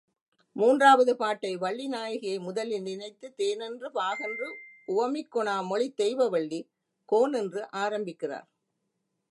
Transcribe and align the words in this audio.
மூன்றாவது 0.55 1.15
பாட்டை 1.15 1.57
வள்ளிநாயகியை 1.57 2.39
முதலில் 2.39 2.81
நினைத்து, 2.81 3.33
தேனென்று 3.35 3.91
பாகென்று 3.91 4.49
உவமிக் 4.87 5.31
கொணா 5.35 5.55
மொழித் 5.65 5.99
தெய்வவள்ளி, 6.01 6.61
கோன் 7.05 7.33
என்று 7.33 7.71
ஆரம்பிக்கிறார். 7.71 8.47